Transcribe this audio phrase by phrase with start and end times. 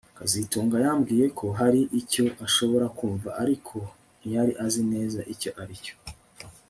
[0.17, 3.75] kazitunga yambwiye ko hari icyo ashobora kumva ariko
[4.19, 5.95] ntiyari azi neza icyo aricyo